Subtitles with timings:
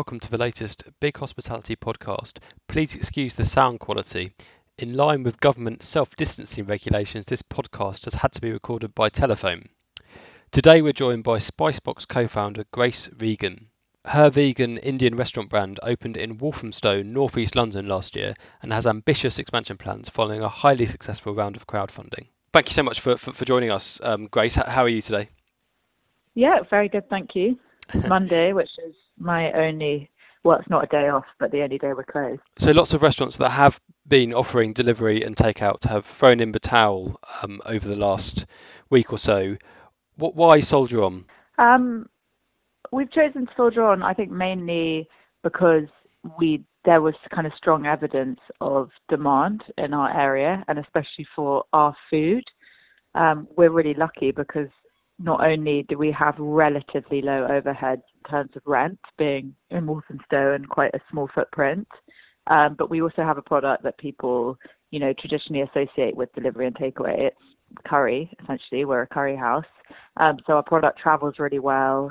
[0.00, 2.38] Welcome to the latest Big Hospitality podcast.
[2.68, 4.32] Please excuse the sound quality.
[4.78, 9.10] In line with government self distancing regulations, this podcast has had to be recorded by
[9.10, 9.64] telephone.
[10.52, 13.68] Today we're joined by Spicebox co founder Grace Regan.
[14.06, 18.32] Her vegan Indian restaurant brand opened in Walthamstow, northeast London last year
[18.62, 22.28] and has ambitious expansion plans following a highly successful round of crowdfunding.
[22.54, 24.54] Thank you so much for, for, for joining us, um, Grace.
[24.54, 25.28] How are you today?
[26.32, 27.58] Yeah, very good, thank you.
[28.08, 30.10] Monday, which is my only
[30.42, 32.40] well, it's not a day off, but the only day we're closed.
[32.58, 36.58] So lots of restaurants that have been offering delivery and takeout have thrown in the
[36.58, 38.46] towel um, over the last
[38.88, 39.56] week or so.
[40.16, 41.26] What, why soldier on?
[41.58, 42.08] Um,
[42.90, 45.08] we've chosen to soldier on, I think, mainly
[45.42, 45.88] because
[46.38, 51.64] we there was kind of strong evidence of demand in our area, and especially for
[51.74, 52.42] our food.
[53.14, 54.68] Um, we're really lucky because
[55.22, 60.54] not only do we have relatively low overheads in terms of rent, being in Walthamstow
[60.54, 61.86] and quite a small footprint,
[62.46, 64.56] um, but we also have a product that people,
[64.90, 67.28] you know, traditionally associate with delivery and takeaway.
[67.28, 67.36] It's
[67.86, 68.86] curry, essentially.
[68.86, 69.66] We're a curry house,
[70.16, 72.10] um, so our product travels really well.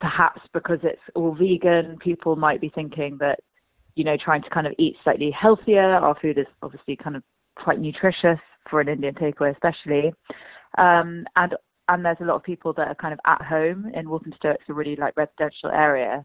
[0.00, 3.40] Perhaps because it's all vegan, people might be thinking that,
[3.94, 5.96] you know, trying to kind of eat slightly healthier.
[5.96, 7.22] Our food is obviously kind of
[7.56, 8.38] quite nutritious
[8.70, 10.12] for an Indian takeaway, especially.
[10.78, 11.54] Um, and
[11.88, 14.50] and there's a lot of people that are kind of at home in Walthamstow.
[14.50, 16.24] It's a really like residential area.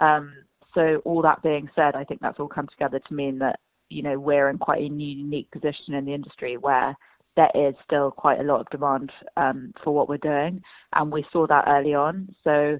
[0.00, 0.32] Um,
[0.74, 3.58] so all that being said, I think that's all come together to mean that
[3.88, 6.94] you know we're in quite a unique position in the industry where
[7.36, 10.62] there is still quite a lot of demand um, for what we're doing,
[10.94, 12.32] and we saw that early on.
[12.44, 12.78] So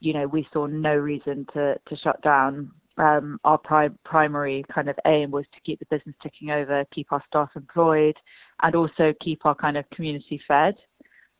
[0.00, 2.70] you know we saw no reason to to shut down.
[2.98, 7.10] Um, our pri- primary kind of aim was to keep the business ticking over, keep
[7.10, 8.16] our staff employed,
[8.62, 10.74] and also keep our kind of community fed.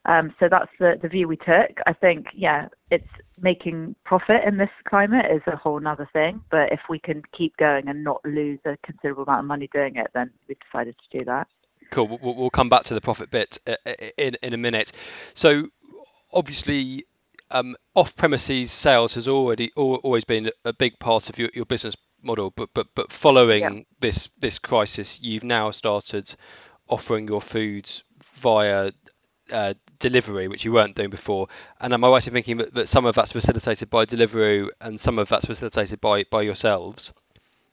[0.05, 1.79] Um, so that's the, the view we took.
[1.85, 3.07] I think, yeah, it's
[3.39, 6.41] making profit in this climate is a whole other thing.
[6.51, 9.95] But if we can keep going and not lose a considerable amount of money doing
[9.95, 11.47] it, then we decided to do that.
[11.89, 12.19] Cool.
[12.21, 14.91] We'll, we'll come back to the profit bit uh, uh, in in a minute.
[15.35, 15.67] So
[16.33, 17.05] obviously,
[17.51, 22.51] um, off-premises sales has already always been a big part of your, your business model,
[22.55, 23.83] but but but following yeah.
[23.99, 26.33] this this crisis, you've now started
[26.87, 28.03] offering your foods
[28.35, 28.91] via
[29.51, 31.47] uh, delivery, which you weren't doing before.
[31.79, 34.99] And am I right in thinking that, that some of that's facilitated by Deliveroo and
[34.99, 37.13] some of that's facilitated by, by yourselves?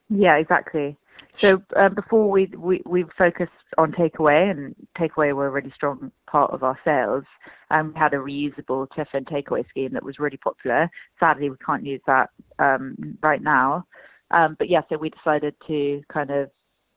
[0.09, 0.97] Yeah, exactly.
[1.37, 6.13] So uh, before we, we we focused on takeaway, and takeaway were a really strong
[6.27, 7.25] part of our sales.
[7.71, 10.91] Um, we had a reusable tiffin takeaway scheme that was really popular.
[11.19, 13.87] Sadly, we can't use that um, right now.
[14.31, 16.51] Um, but yeah, so we decided to kind of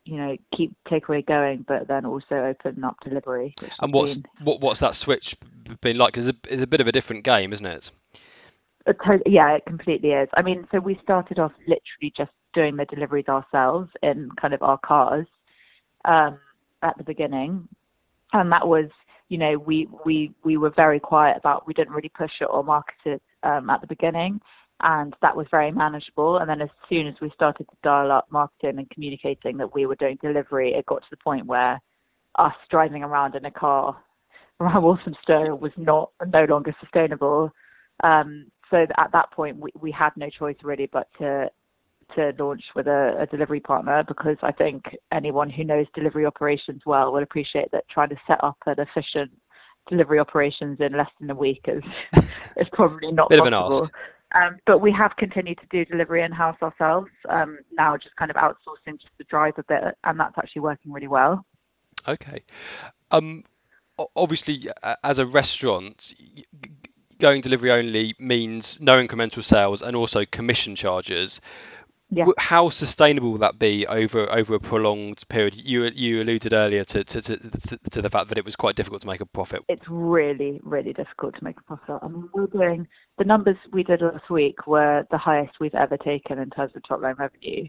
[0.06, 3.56] you know keep takeaway going, but then also open up delivery.
[3.80, 5.36] And what's been, what, what's that switch
[5.82, 6.14] been like?
[6.14, 7.92] Because it's, it's, a bit of a different game, isn't it?
[9.26, 10.28] Yeah, it completely is.
[10.36, 14.62] I mean, so we started off literally just doing the deliveries ourselves in kind of
[14.62, 15.26] our cars
[16.06, 16.38] um,
[16.82, 17.68] at the beginning,
[18.34, 18.90] and that was
[19.30, 22.64] you know we we we were very quiet about we didn't really push it or
[22.64, 24.42] market it um, at the beginning
[24.84, 26.38] and that was very manageable.
[26.38, 29.86] And then as soon as we started to dial up marketing and communicating that we
[29.86, 31.82] were doing delivery, it got to the point where
[32.38, 33.98] us driving around in a car
[34.60, 37.50] around Walthamstow was not no longer sustainable.
[38.04, 41.50] Um, so at that point, we, we had no choice really but to
[42.16, 46.82] to launch with a, a, delivery partner because I think anyone who knows delivery operations
[46.86, 49.32] well will appreciate that trying to set up an efficient
[49.90, 51.84] delivery operations in less than a week is
[52.58, 53.90] is probably not Bit possible.
[54.34, 57.12] Um, but we have continued to do delivery in house ourselves.
[57.30, 60.92] Um, now, just kind of outsourcing just to drive a bit, and that's actually working
[60.92, 61.46] really well.
[62.08, 62.44] Okay.
[63.12, 63.44] Um,
[64.16, 64.70] obviously,
[65.04, 66.14] as a restaurant,
[67.20, 71.42] going delivery only means no incremental sales and also commission charges.
[72.16, 72.26] Yeah.
[72.38, 75.56] How sustainable will that be over over a prolonged period?
[75.56, 77.38] You you alluded earlier to, to, to,
[77.90, 79.64] to, the fact that it was quite difficult to make a profit.
[79.68, 81.98] It's really really difficult to make a profit.
[82.04, 82.88] I mean, we're doing
[83.18, 86.84] the numbers we did last week were the highest we've ever taken in terms of
[86.88, 87.68] top line revenue,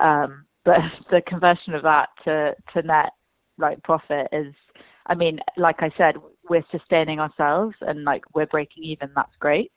[0.00, 0.76] um, but
[1.10, 3.12] the conversion of that to to net
[3.56, 4.54] like profit is,
[5.06, 6.16] I mean, like I said,
[6.48, 9.10] we're sustaining ourselves and like we're breaking even.
[9.14, 9.72] That's great.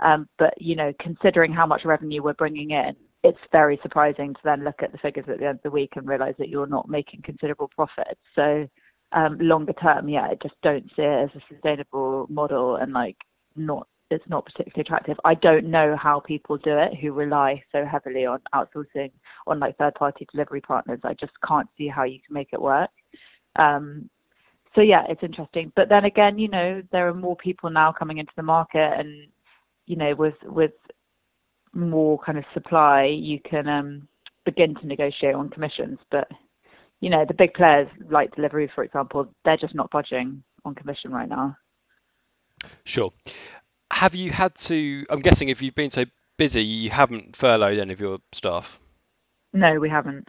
[0.00, 4.40] Um, but you know, considering how much revenue we're bringing in, it's very surprising to
[4.44, 6.66] then look at the figures at the end of the week and realize that you're
[6.66, 8.20] not making considerable profits.
[8.34, 8.68] So
[9.12, 13.16] um, longer term, yeah, I just don't see it as a sustainable model and like
[13.56, 15.16] not it's not particularly attractive.
[15.24, 19.10] I don't know how people do it who rely so heavily on outsourcing
[19.46, 21.00] on like third party delivery partners.
[21.02, 22.90] I just can't see how you can make it work.
[23.56, 24.10] Um,
[24.74, 25.72] so yeah, it's interesting.
[25.76, 29.28] But then again, you know, there are more people now coming into the market and
[29.86, 30.72] you know, with with
[31.74, 34.08] more kind of supply, you can um,
[34.44, 35.98] begin to negotiate on commissions.
[36.10, 36.28] But
[37.00, 41.10] you know, the big players like Deliveroo, for example, they're just not budging on commission
[41.12, 41.56] right now.
[42.84, 43.12] Sure.
[43.90, 45.04] Have you had to?
[45.10, 46.04] I'm guessing if you've been so
[46.36, 48.78] busy, you haven't furloughed any of your staff.
[49.52, 50.28] No, we haven't.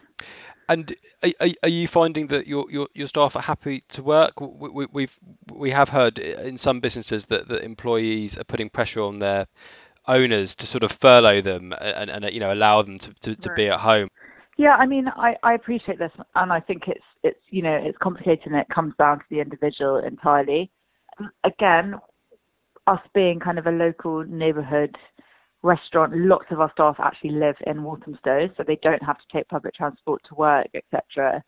[0.67, 0.93] And
[1.23, 4.39] are, are you finding that your, your, your staff are happy to work?
[4.39, 5.17] We, we've
[5.51, 9.47] we have heard in some businesses that, that employees are putting pressure on their
[10.07, 13.49] owners to sort of furlough them and, and you know allow them to, to, to
[13.49, 13.55] right.
[13.55, 14.07] be at home.
[14.57, 17.97] Yeah, I mean, I, I appreciate this, and I think it's it's you know it's
[17.97, 20.69] complicated and it comes down to the individual entirely.
[21.19, 21.95] Um, again,
[22.87, 24.95] us being kind of a local neighbourhood
[25.63, 29.47] restaurant, lots of our staff actually live in Walthamstow, so they don't have to take
[29.47, 31.43] public transport to work, etc.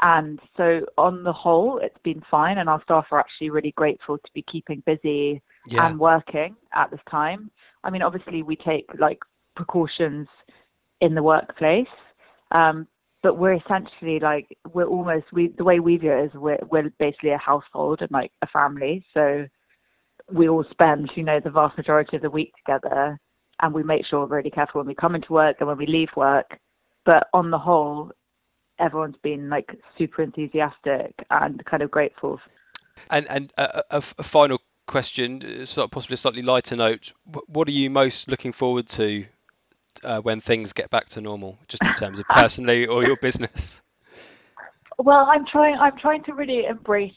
[0.00, 4.16] And so, on the whole, it's been fine, and our staff are actually really grateful
[4.16, 5.86] to be keeping busy yeah.
[5.86, 7.50] and working at this time.
[7.88, 9.18] I mean, obviously, we take like
[9.56, 10.28] precautions
[11.00, 11.86] in the workplace,
[12.50, 12.86] um,
[13.22, 16.92] but we're essentially like we're almost we the way we view it is we're we're
[16.98, 19.46] basically a household and like a family, so
[20.30, 23.18] we all spend you know the vast majority of the week together
[23.62, 25.86] and we make sure we're really careful when we come into work and when we
[25.86, 26.58] leave work.
[27.06, 28.12] But on the whole,
[28.78, 32.38] everyone's been like super enthusiastic and kind of grateful.
[33.10, 34.58] And and a, a, a final
[34.88, 37.12] question, sort of possibly a slightly lighter note.
[37.46, 39.24] What are you most looking forward to
[40.02, 43.82] uh, when things get back to normal, just in terms of personally or your business?
[44.98, 45.76] Well, I'm trying.
[45.76, 47.12] I'm trying to really embrace,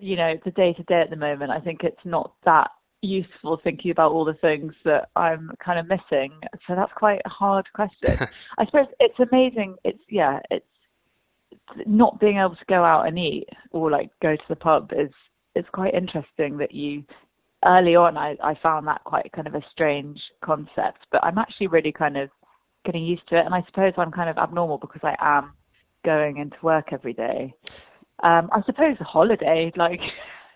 [0.00, 1.50] you know, the day to day at the moment.
[1.50, 2.70] I think it's not that
[3.00, 6.32] useful thinking about all the things that I'm kind of missing.
[6.66, 8.18] So that's quite a hard question.
[8.58, 9.76] I suppose it's amazing.
[9.84, 10.66] It's yeah, it's
[11.86, 15.10] not being able to go out and eat or like go to the pub is
[15.54, 17.04] it's quite interesting that you
[17.64, 21.68] early on I, I found that quite kind of a strange concept, but I'm actually
[21.68, 22.28] really kind of
[22.84, 25.52] getting used to it and I suppose I'm kind of abnormal because I am
[26.04, 27.54] going into work every day.
[28.22, 30.00] Um, I suppose a holiday, like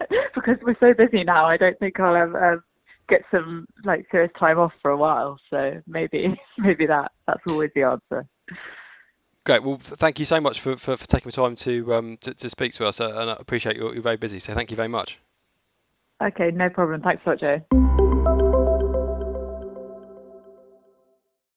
[0.35, 1.47] because we're so busy now.
[1.47, 2.63] I don't think I'll ever um,
[3.09, 5.39] get some like serious time off for a while.
[5.51, 8.27] So maybe maybe that that's always the answer.
[9.47, 9.63] Great.
[9.63, 12.51] Well, thank you so much for, for, for taking the time to, um, to, to
[12.51, 14.41] speak to us, uh, and I appreciate you're, you're very busy.
[14.41, 15.21] So thank you very much.
[16.21, 17.01] Okay, no problem.
[17.01, 17.86] Thanks a lot, Joe.